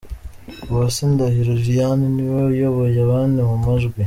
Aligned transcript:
Uwase 0.69 1.01
Ndahiro 1.11 1.51
Liliane 1.59 2.05
ni 2.15 2.23
we 2.31 2.41
uyoboye 2.53 2.97
abandi 3.05 3.39
mu 3.49 3.55
majwi. 3.65 3.95